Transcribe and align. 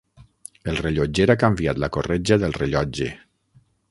El 0.71 0.77
rellotger 0.79 1.27
ha 1.33 1.35
canviat 1.43 1.83
la 1.85 1.91
corretja 1.97 2.39
del 2.45 2.57
rellotge. 2.61 3.13